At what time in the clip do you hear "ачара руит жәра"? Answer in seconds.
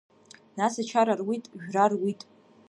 0.81-1.85